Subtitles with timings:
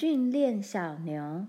[0.00, 1.46] 训练小牛。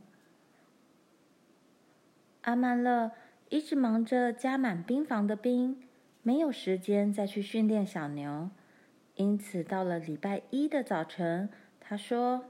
[2.41, 3.13] 阿曼勒
[3.47, 5.81] 一直忙着加满冰房的冰，
[6.21, 8.49] 没有时间再去训练小牛。
[9.15, 11.47] 因此，到了礼拜一的早晨，
[11.79, 12.43] 他说：“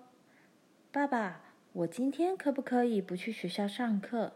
[0.92, 1.42] 爸爸，
[1.72, 4.34] 我今天可不可以不去学校上课？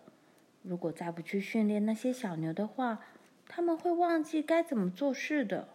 [0.62, 3.00] 如果再不去训练那些小牛的话，
[3.48, 5.70] 他们会忘记该怎么做事的。”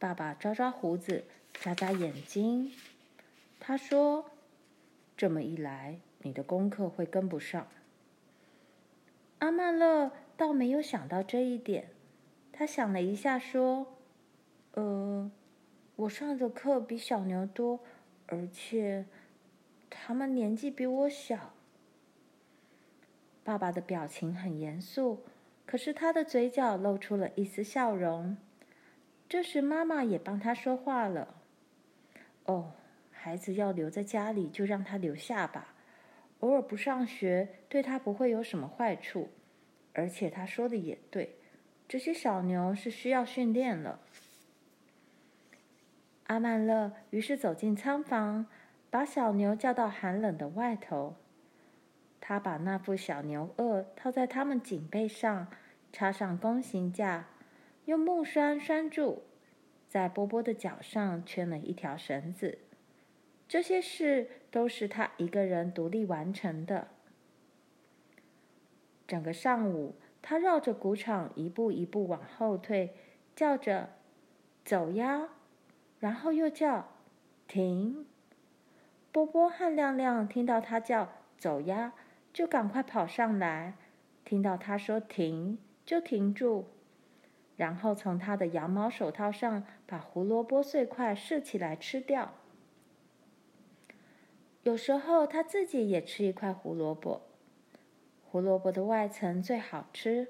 [0.00, 2.72] 爸爸抓抓胡子，眨眨眼睛。
[3.66, 4.26] 他说
[5.16, 7.66] ：“这么一来，你的功课会跟不上。”
[9.40, 11.88] 阿曼乐倒没有想到这一点。
[12.52, 13.86] 他想了一下，说
[14.76, 15.30] ：“呃，
[15.96, 17.80] 我上的课比小牛多，
[18.26, 19.06] 而且
[19.88, 21.54] 他们年纪比我小。”
[23.42, 25.24] 爸爸的表情很严肃，
[25.64, 28.36] 可是他的嘴角露出了一丝笑容。
[29.26, 31.36] 这时，妈妈也帮他说话了
[32.44, 32.74] ：“哦。”
[33.24, 35.72] 孩子要留在家里，就让他留下吧。
[36.40, 39.30] 偶尔不上学，对他不会有什么坏处。
[39.94, 41.36] 而且他说的也对，
[41.88, 43.98] 这些小牛是需要训练了。
[46.26, 48.44] 阿曼乐于是走进仓房，
[48.90, 51.16] 把小牛叫到寒冷的外头。
[52.20, 55.48] 他把那副小牛轭套在他们颈背上，
[55.94, 57.26] 插上弓形架，
[57.86, 59.22] 用木栓拴住，
[59.88, 62.58] 在波波的脚上圈了一条绳子。
[63.54, 66.88] 这些事都是他一个人独立完成的。
[69.06, 72.96] 整个上午，他绕着谷场一步一步往后退，
[73.36, 73.90] 叫着
[74.66, 75.28] “走呀”，
[76.00, 76.88] 然后又叫
[77.46, 78.04] “停”。
[79.12, 81.92] 波波和亮亮听到他叫“走呀”，
[82.34, 83.74] 就赶快跑上来；
[84.24, 86.64] 听到他说“停”，就停住，
[87.54, 92.34] 然后从他的羊毛手套上把胡萝卜碎块拾起来吃掉。
[94.64, 97.20] 有时候他自己也吃一块胡萝卜。
[98.24, 100.28] 胡萝卜的外层最好吃，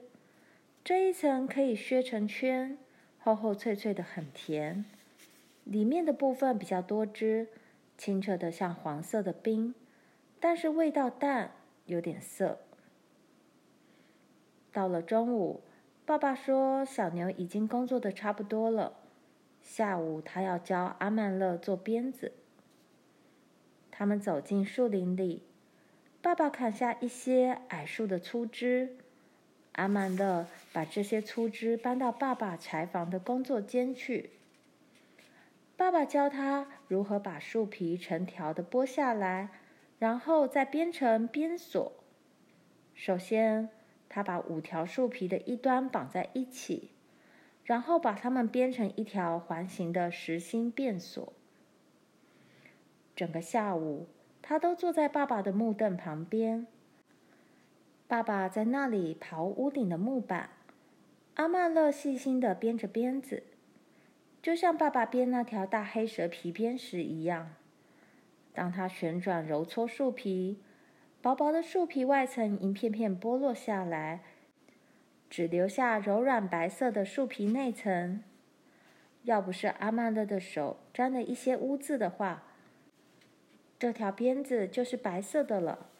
[0.83, 2.77] 这一层可以削成圈，
[3.19, 4.85] 厚厚脆脆的，很甜。
[5.63, 7.49] 里面的部分比较多汁，
[7.97, 9.73] 清澈的像黄色的冰，
[10.41, 11.53] 但是味道淡，
[11.87, 12.59] 有点涩。
[14.73, 15.63] 到了中午，
[16.05, 18.97] 爸爸说小牛已经工作的差不多了，
[19.63, 22.33] 下午他要教阿曼乐做鞭子。
[23.97, 25.45] 他们走进树林里，
[26.21, 28.97] 爸爸砍下一些矮树的粗枝，
[29.75, 34.31] 阿曼乐把这些粗枝搬到爸爸柴房的工作间去。
[35.77, 39.51] 爸爸教他如何把树皮成条的剥下来，
[40.01, 41.93] 然后再编成鞭索。
[42.95, 43.69] 首先，
[44.09, 46.91] 他把五条树皮的一端绑在一起，
[47.63, 51.33] 然后把它们编成一条环形的实心鞭索。
[53.17, 54.07] 整个下午，
[54.43, 56.67] 他都坐在爸爸的木凳旁边。
[58.07, 60.51] 爸爸在那里刨屋顶的木板，
[61.35, 63.45] 阿曼乐细心地编着鞭子，
[64.43, 67.55] 就像爸爸编那条大黑蛇皮鞭时一样。
[68.53, 70.61] 当他旋转揉搓树皮，
[71.21, 74.21] 薄薄的树皮外层一片片剥落下来，
[75.31, 78.23] 只留下柔软白色的树皮内层。
[79.23, 82.45] 要不是阿曼乐的手沾了一些污渍的话，
[83.85, 85.91] 这条鞭子就是白色的了。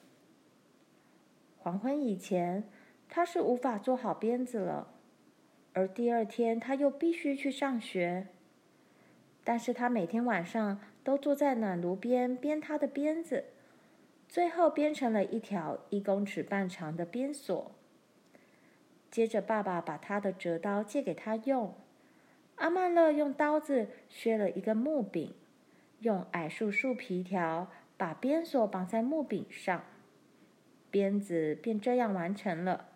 [1.59, 2.65] 黄昏以前，
[3.11, 4.89] 他是无法做好鞭子了，
[5.75, 8.29] 而第二天他又必须去上学。
[9.45, 13.45] 但是他每天晚上都坐在暖炉边编他的鞭子，
[14.31, 17.73] 最后编成了一条一公尺半长的鞭索。
[19.11, 21.75] 接着，爸爸把他的折刀借给他用，
[22.55, 25.35] 阿曼勒用刀子削了一个木柄。
[26.05, 27.67] 用矮树树皮条
[27.97, 29.83] 把鞭索绑在木柄上，
[30.91, 32.91] 鞭子便这样完成了。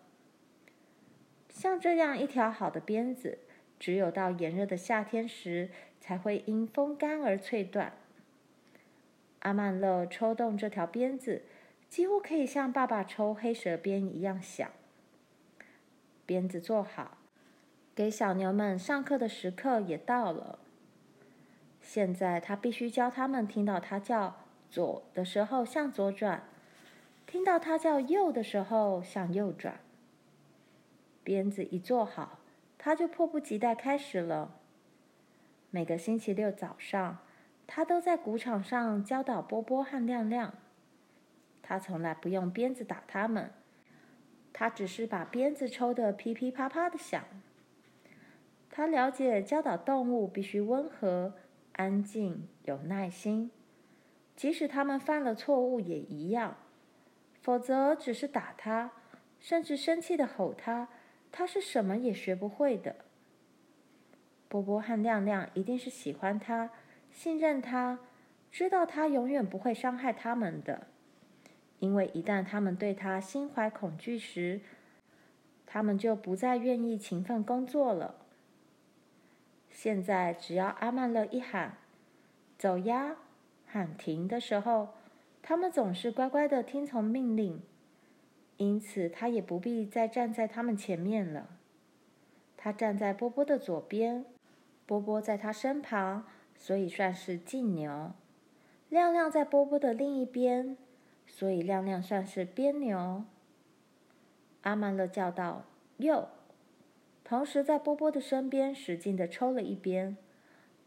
[1.49, 3.39] 像这样一条好的鞭子，
[3.79, 7.93] 只有到炎热的夏天时才会因风干而脆断。
[9.39, 11.41] 阿曼乐抽动这条鞭子，
[11.89, 14.69] 几乎可以像爸爸抽黑蛇鞭一样响。
[16.27, 17.17] 鞭子做好，
[17.95, 20.59] 给小牛们上课的时刻也到了。
[21.91, 24.35] 现在他必须教他们，听到他叫
[24.69, 26.43] 左的时候向左转，
[27.25, 29.79] 听到他叫右的时候向右转。
[31.23, 32.37] 鞭子一做好，
[32.77, 34.53] 他就迫不及待开始了。
[35.71, 37.17] 每个星期六早上，
[37.65, 40.53] 他都在谷场上教导波波和亮亮。
[41.63, 43.49] 他从来不用鞭子打他们，
[44.53, 47.23] 他只是把鞭子抽得噼噼啪啪的响。
[48.69, 51.33] 他了解教导动物必须温和。
[51.79, 53.51] 安静，有耐心，
[54.35, 56.57] 即使他们犯了错误也一样，
[57.41, 58.91] 否则只是打他，
[59.39, 60.89] 甚至生气的吼他，
[61.31, 62.97] 他是什么也学不会的。
[64.49, 66.69] 波波和亮亮一定是喜欢他，
[67.11, 67.99] 信任他，
[68.51, 70.87] 知道他永远不会伤害他们的。
[71.79, 74.59] 因为一旦他们对他心怀恐惧时，
[75.65, 78.15] 他们就不再愿意勤奋工作了。
[79.71, 81.77] 现在只要阿曼乐一喊
[82.57, 83.15] “走呀”，
[83.65, 84.89] 喊“停”的时候，
[85.41, 87.61] 他们总是乖乖的听从命令。
[88.57, 91.47] 因此，他也不必再站在他们前面了。
[92.57, 94.25] 他站在波波的左边，
[94.85, 96.25] 波波在他身旁，
[96.57, 98.11] 所以算是近牛。
[98.89, 100.77] 亮亮在波波的另一边。
[101.31, 103.23] 所以亮亮算是边牛。
[104.63, 105.63] 阿曼乐叫道
[105.97, 106.27] ：“右！”
[107.29, 110.17] 同时在波波的身边使劲地抽了一鞭。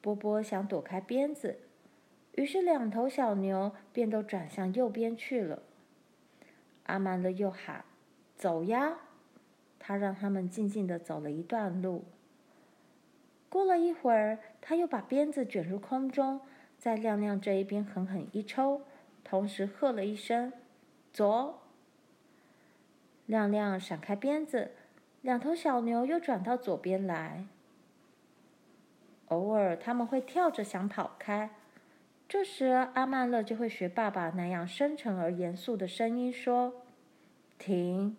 [0.00, 1.60] 波波想躲开鞭子，
[2.32, 5.62] 于是两头小牛便都转向右边去了。
[6.86, 7.84] 阿曼乐又喊
[8.34, 8.98] ：“走呀！”
[9.78, 12.02] 他让他们静静地走了一段路。
[13.48, 16.40] 过了一会儿，他又把鞭子卷入空中，
[16.76, 18.82] 在亮亮这一边狠狠一抽。
[19.22, 20.52] 同时喝了一声
[21.14, 21.62] ：“左！”
[23.26, 24.72] 亮亮闪开鞭子，
[25.22, 27.46] 两头小牛又转到左边来。
[29.28, 31.50] 偶尔他们会跳着想跑开，
[32.28, 36.74] 这时阿曼乐就会学爸爸那样深沉而严肃的声音说
[37.58, 38.16] ：“停！”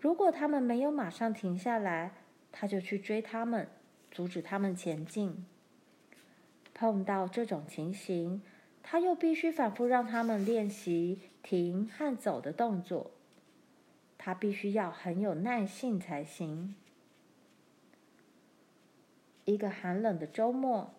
[0.00, 2.12] 如果他们没有马上停下来，
[2.52, 3.68] 他就去追他们，
[4.10, 5.44] 阻止他们前进。
[6.72, 8.42] 碰到这种情形，
[8.82, 13.10] 他又必须反复让他们练习停和走的动作，
[14.24, 16.74] 他必须要很有耐性才行。
[19.44, 20.94] 一个寒冷的周末，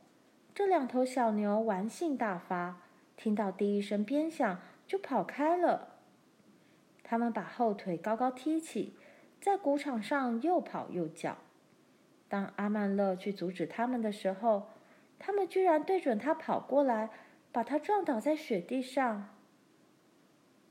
[0.54, 2.84] 这两头小牛玩性大发，
[3.18, 5.96] 听到第一声鞭响就跑开了。
[7.02, 8.94] 他们把后腿高高踢起，
[9.42, 11.40] 在谷场上又跑又叫。
[12.30, 14.68] 当阿曼乐去阻止他们的时候，
[15.18, 17.10] 他们居然对准他跑过来。
[17.52, 19.30] 把他撞倒在雪地上。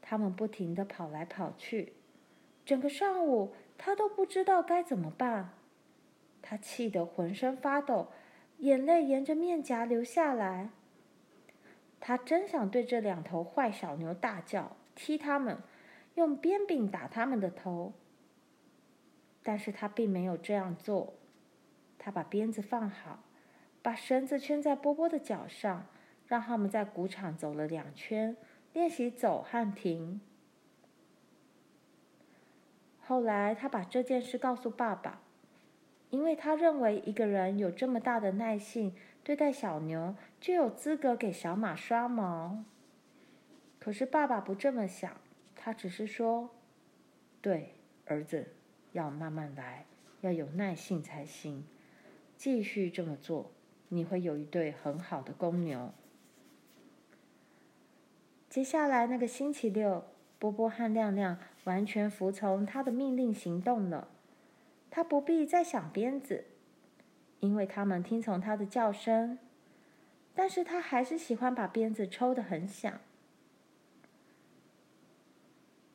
[0.03, 1.95] 他们不停地跑来跑去，
[2.65, 5.51] 整个上午他都不知道该怎么办。
[6.43, 8.09] 他气得浑身发抖，
[8.59, 10.71] 眼泪沿着面颊流下来。
[12.01, 15.59] 他真想对这两头坏小牛大叫，踢他们，
[16.15, 17.93] 用鞭柄打他们的头。
[19.43, 21.15] 但是他并没有这样做。
[21.99, 23.25] 他把鞭子放好，
[23.81, 25.87] 把绳子圈在波波的脚上。
[26.27, 28.35] 让他们在谷场走了两圈，
[28.73, 30.23] 练习走和停。
[33.07, 35.21] 后来，他把这件事告诉爸爸，
[36.11, 42.65] 因为他认为一个人有这么大的耐性对待小牛，就有资格给小马刷毛。
[43.79, 45.21] 可是爸爸不这么想，
[45.55, 46.49] 他只是说
[47.43, 47.75] ：“对，
[48.07, 48.55] 儿子，
[48.93, 49.85] 要慢慢来，
[50.23, 51.67] 要有耐性才行。
[52.39, 53.51] 继续这么做，
[53.89, 55.93] 你会有一对很好的公牛。”
[58.49, 60.05] 接下来那个星期六，
[60.45, 64.09] 波波和亮亮完全服从他的命令行动了。
[64.91, 66.45] 他不必再响鞭子，
[67.41, 69.39] 因为他们听从他的叫声。
[70.35, 73.01] 但是他还是喜欢把鞭子抽得很响。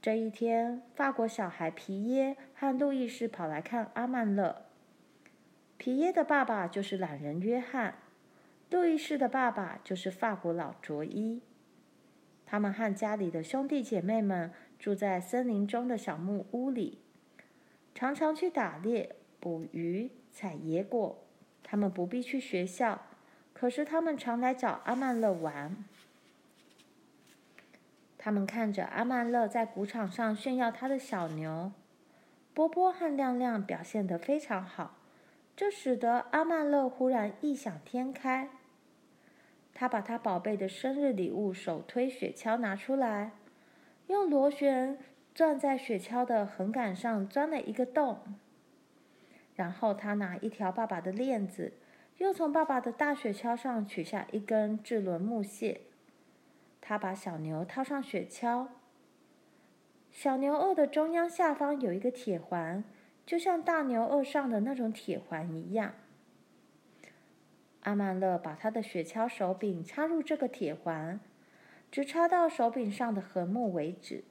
[0.01, 4.63] 这一天，法国小孩皮耶和路易士跑来看阿曼勒。
[5.77, 8.00] 皮耶的爸爸就是懒人约翰，
[8.71, 11.43] 路易士的爸爸就是法国老卓伊。
[12.49, 16.97] 他们和家里的兄弟姐妹们住在森林中的小木屋里，
[17.93, 21.23] 常常去打猎、捕鱼、采野果。
[21.61, 23.03] 他们不必去学校，
[23.53, 25.85] 可是他们常来找阿曼乐玩。
[28.17, 31.71] 他们看着阿曼乐在谷场上炫耀他的小牛，
[32.55, 34.95] 波波和亮亮表现得非常好，
[35.55, 38.49] 这使得阿曼乐忽然异想天开。
[39.79, 43.31] 他把他宝贝的生日礼物——手推雪橇拿出来，
[44.07, 44.98] 用螺旋
[45.33, 48.19] 钻在雪橇的横杆上钻了一个洞。
[49.55, 51.71] 然后他拿一条爸爸的链子，
[52.17, 55.79] 又从爸爸的大雪橇上取下一根制轮木屑。
[56.81, 58.67] 他把小牛套上雪橇，
[60.12, 62.83] 小牛轭的中央下方有一个铁环，
[63.25, 65.93] 就像大牛轭上的那种铁环一样。
[67.81, 71.19] 阿曼乐把他的雪橇手柄插入这个铁环，
[71.89, 74.24] 直插到手柄上的横木为止。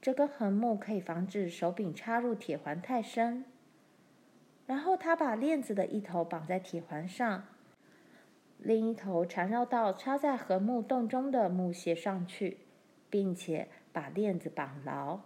[0.00, 3.44] 这根横木可以防止手柄插入铁环太深。
[4.66, 7.44] 然后他把链子的一头绑在铁环上，
[8.58, 12.58] 另一头缠绕到插在横木洞中的木屑上去，
[13.08, 15.20] 并且把链子绑牢。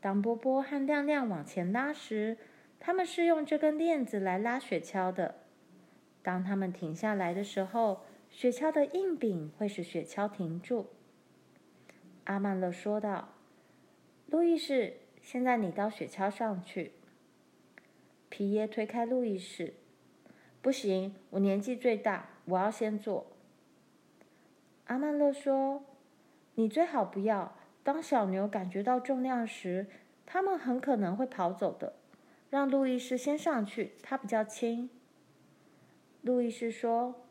[0.00, 2.36] 当波波和亮亮往前拉时，
[2.84, 5.36] 他们是用这根链子来拉雪橇的。
[6.20, 10.88] 当他们停下来的时候，雪橇的硬柄会使雪橇停住。
[12.24, 13.34] 阿曼勒说道
[14.26, 16.94] ：“路易士，现在你到雪橇上去。”
[18.28, 19.74] 皮耶推开路易士
[20.60, 23.28] ：“不行，我年纪最大，我要先坐。”
[24.86, 25.84] 阿曼勒说
[26.56, 27.54] ：“你最好不要。
[27.84, 29.86] 当小牛感觉到重量时，
[30.26, 31.94] 它们很可能会跑走的。
[32.52, 34.90] 让路易斯先上去，他比较轻。”
[36.20, 37.24] 路易斯说：“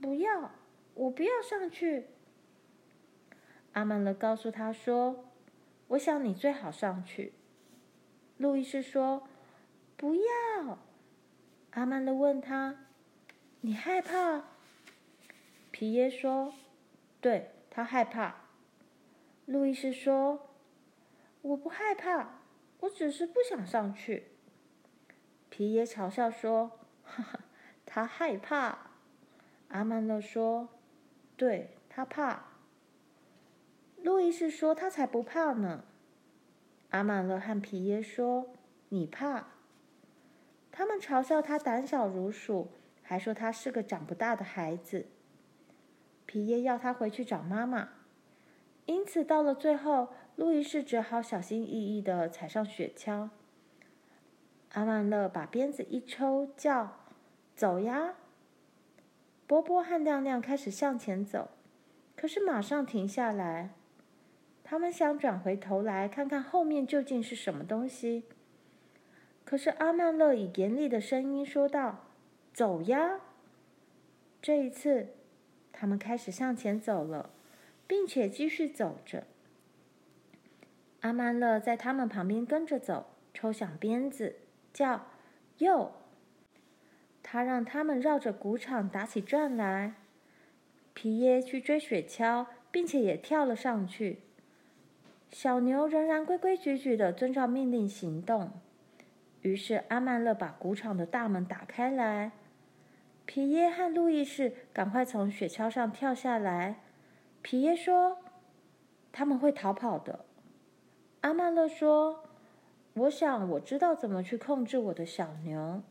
[0.00, 0.52] 不要，
[0.94, 2.06] 我不要上去。”
[3.74, 5.24] 阿曼勒告诉他说
[5.88, 7.32] ：“我想你最好上去。”
[8.38, 9.26] 路易斯说
[9.98, 10.78] ：“不要。”
[11.72, 12.86] 阿曼勒问他
[13.62, 14.44] ：“你害怕？”
[15.72, 16.54] 皮耶说
[17.20, 18.36] ：“对，他害怕。”
[19.46, 20.48] 路易斯说
[21.42, 22.40] ：“我不害怕，
[22.78, 24.28] 我只是不想上去。”
[25.50, 26.70] 皮耶嘲笑说
[27.04, 27.40] ：“哈哈，
[27.84, 28.78] 他害怕。”
[29.68, 30.68] 阿曼勒说
[31.36, 32.44] ：“对，他怕。”
[34.02, 35.84] 路易士说：“他才不怕呢。”
[36.90, 38.46] 阿曼勒和皮耶说
[38.88, 39.48] ：“你怕。”
[40.72, 42.70] 他们嘲笑他胆小如鼠，
[43.02, 45.06] 还说他是个长不大的孩子。
[46.26, 47.90] 皮耶要他回去找妈妈，
[48.86, 53.30] 因此到了最后，路易士只好小心翼翼地踩上雪橇。
[54.72, 56.96] 阿曼勒把鞭子一抽，叫
[57.56, 58.14] ：“走呀！”
[59.46, 61.50] 波波和亮亮开始向前走，
[62.16, 63.70] 可是马上停下来。
[64.62, 68.22] 他们想转回头来看看后面究竟是什么东西，
[69.44, 72.04] 可是阿曼勒以严厉的声音说道
[72.54, 73.18] ：“走呀！”
[74.40, 75.08] 这一次，
[75.72, 77.30] 他们开始向前走了，
[77.88, 79.24] 并且继续走着。
[81.00, 84.36] 阿曼勒在他们旁边跟着走，抽响鞭子，
[84.72, 85.06] 叫
[85.58, 85.92] “哟”。
[87.22, 89.94] 他让他们绕着谷场打起转来。
[90.94, 94.20] 皮耶去追雪橇，并且也跳了上去。
[95.30, 98.50] 小牛仍然规规矩矩的遵照命令行动。
[99.42, 102.32] 于是阿曼勒把谷场的大门打开来，
[103.24, 106.80] 皮耶和路易士赶快从雪橇上跳下来。
[107.40, 108.18] 皮耶说
[109.12, 110.26] ：“他们会逃跑的。”
[111.22, 112.24] 阿曼勒说
[112.94, 115.82] ：“我想我知道怎么去控制我的小牛。”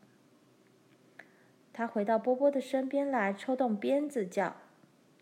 [1.72, 4.56] 他回到波波的身边来，抽动鞭子叫：“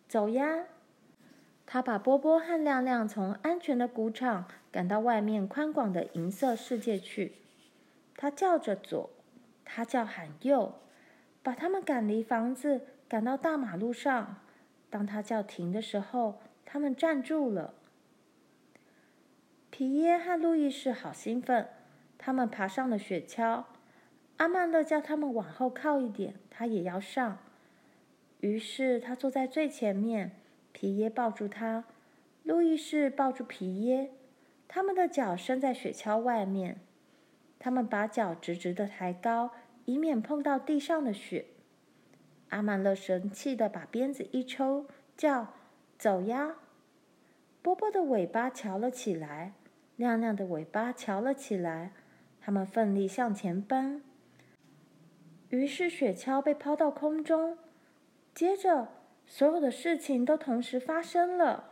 [0.10, 0.66] 走呀！”
[1.68, 7.34] 他把波波和亮亮从安全的谷场赶到外面宽广的银色世界去。
[8.16, 9.10] 他叫着左，
[9.64, 10.74] 他叫喊右，
[11.44, 14.38] 把他们赶离房子，赶到大马路上。
[14.90, 17.74] 当他叫停的时候，他们站住了。
[19.78, 21.70] 皮耶和路易士好兴奋，
[22.18, 23.66] 他们爬上了雪橇。
[24.38, 27.38] 阿曼勒叫他们往后靠一点，他也要上。
[28.40, 30.32] 于是他坐在最前面。
[30.72, 31.84] 皮耶抱住他，
[32.42, 34.10] 路易士抱住皮耶，
[34.68, 36.80] 他们的脚伸在雪橇外面，
[37.60, 39.52] 他们把脚直直的抬高，
[39.86, 41.46] 以免碰到地上的雪。
[42.50, 45.54] 阿曼勒神气的把鞭子一抽，叫
[46.00, 46.56] ：“走呀！”
[47.62, 49.54] 波波的尾巴翘了起来，
[49.98, 51.92] 亮亮的尾巴翘了起来，
[52.40, 54.02] 他们奋力向前奔。
[55.50, 57.58] 于是雪橇被抛到空中，
[58.34, 58.88] 接着。
[59.30, 61.72] 所有的事情都同时发生了。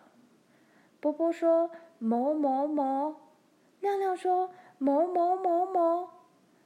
[1.00, 3.16] 波波说：“某某某。”
[3.80, 6.10] 亮亮说：“某某某某。”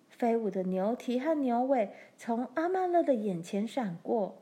[0.09, 4.41] 飞舞的牛蹄和牛尾从阿曼勒的眼前闪过，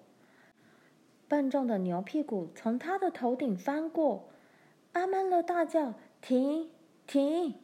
[1.27, 4.29] 笨重的牛屁股从他的头顶翻过。
[4.93, 6.69] 阿曼勒大叫：“停！
[7.07, 7.55] 停！”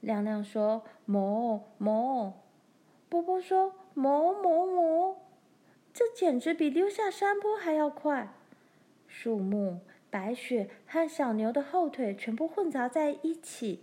[0.00, 2.32] 亮亮说：“哞哞。”
[3.08, 5.16] 波波说：“哞哞哞。”
[5.94, 8.32] 这简直比溜下山坡还要快！
[9.06, 13.82] 树木、白雪和小牛的后腿全部混杂在一起。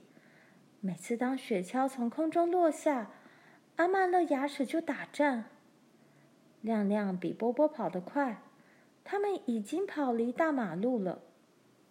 [0.79, 3.11] 每次当雪橇从空中落下，
[3.75, 5.45] 阿曼勒牙齿就打颤。
[6.61, 8.41] 亮亮比波波跑得快，
[9.03, 11.21] 他们已经跑离大马路了。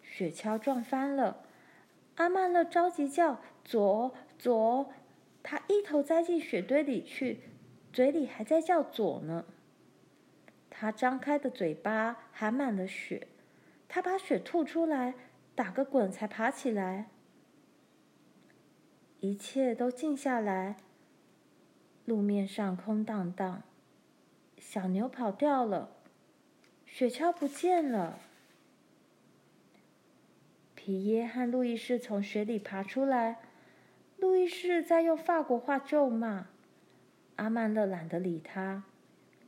[0.01, 1.44] 雪橇撞翻了，
[2.17, 4.93] 阿曼勒着急叫：“左左！”
[5.43, 7.41] 他一头栽进雪堆里去，
[7.93, 9.45] 嘴里还在叫“左”呢。
[10.71, 13.29] 他张开的嘴巴含满了雪，
[13.89, 15.15] 他把雪吐出来，
[15.55, 17.11] 打个滚才爬起来。
[19.21, 20.77] 一切都静下来，
[22.05, 23.63] 路面上空荡荡，
[24.59, 25.91] 小牛跑掉了，
[26.87, 28.19] 雪橇不见了。
[30.85, 33.39] 皮耶和路易士从雪里爬出来，
[34.19, 36.49] 路易士在用法国话咒骂。
[37.37, 38.85] 阿曼乐懒得理他。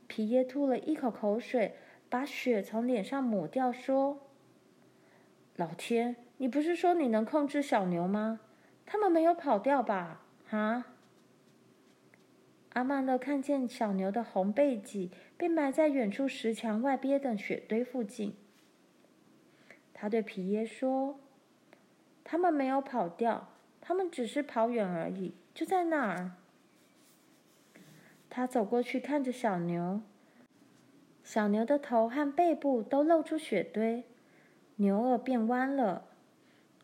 [0.07, 1.75] 皮耶吐了一口口水，
[2.09, 4.17] 把雪从脸上抹掉，说
[5.55, 8.39] ：“老天，你不是说你能控制小牛吗？
[8.87, 10.23] 他们没有跑掉吧？
[10.47, 10.85] 哈？”
[12.73, 18.35] 阿曼乐看见小牛的红背脊被埋在远处石墙外边的雪堆附近。
[19.93, 21.19] 他对皮耶说
[22.29, 23.47] ：“他们没有跑掉，
[23.79, 26.31] 他们只是跑远而已，就在那儿。”
[28.29, 30.01] 他走过去看着小牛，
[31.23, 34.03] 小牛的头和背部都露出雪堆，
[34.75, 36.03] 牛耳变弯了，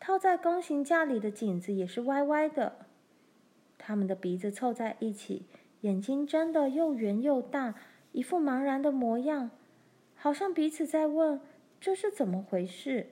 [0.00, 2.86] 套在弓形架里的颈子也是歪歪的，
[3.76, 5.44] 他们的鼻子凑在一起。
[5.82, 7.74] 眼睛睁得又圆又大，
[8.12, 9.50] 一副茫然的模样，
[10.14, 11.38] 好像彼此在问
[11.78, 13.10] ：“这是怎么回事？”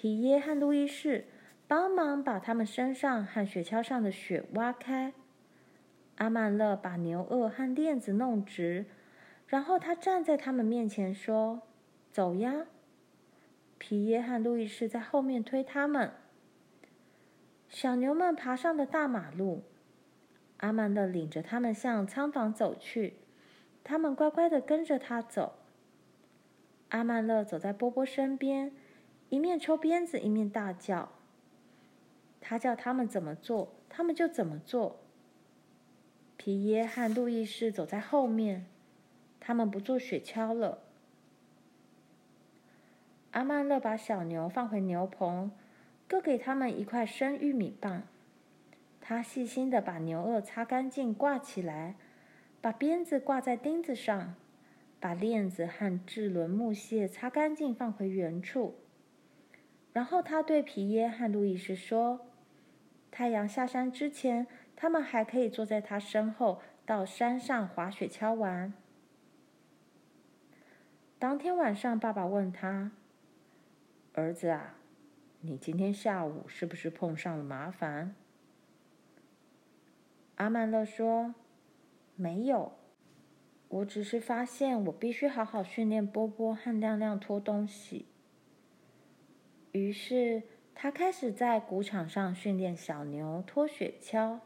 [0.00, 1.24] 皮耶和路易士
[1.66, 5.12] 帮忙把他们身上和雪橇上的雪挖开。
[6.18, 8.86] 阿曼勒把牛顎和链子弄直，
[9.48, 11.62] 然后他站在他们面前说
[12.12, 12.66] ：“走呀！”
[13.78, 16.12] 皮耶和路易士在后面推他们。
[17.68, 19.64] 小牛们爬上了大马路。
[20.58, 23.14] 阿曼勒领着他们向仓房走去，
[23.82, 25.54] 他们乖乖的跟着他走。
[26.90, 28.70] 阿曼勒走在波波身边，
[29.28, 31.10] 一面抽鞭子，一面大叫。
[32.40, 35.00] 他叫他们怎么做，他们就怎么做。
[36.36, 38.66] 皮耶和路易士走在后面，
[39.40, 40.78] 他们不坐雪橇了。
[43.32, 45.50] 阿曼乐把小牛放回牛棚，
[46.06, 48.04] 各给他们一块生玉米棒。
[49.00, 51.96] 他细心的把牛轭擦干净，挂起来，
[52.60, 54.34] 把鞭子挂在钉子上，
[54.98, 58.76] 把链子和制轮木屑擦干净，放回原处。
[59.98, 62.20] 然后他对皮耶和路易斯说
[63.10, 68.72] ：“太阳下山之前，他们还可以坐在他身后到山上滑雪橇玩。”
[71.18, 72.92] 当天晚上，爸爸问他
[74.14, 74.76] ：“儿子啊，
[75.40, 78.14] 你今天下午是不是碰上了麻烦？”
[80.38, 81.34] 阿曼乐说
[82.14, 82.70] ：“没有，
[83.66, 88.06] 我只是发现我必须好好训练波波和亮亮拖东西。
[89.78, 90.42] 于是
[90.74, 94.40] 他开始在谷场上训练小牛拖雪橇。